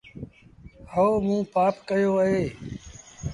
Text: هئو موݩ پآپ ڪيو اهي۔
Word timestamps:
هئو 0.91 1.13
موݩ 1.25 1.49
پآپ 1.53 1.75
ڪيو 1.87 2.11
اهي۔ 2.23 2.41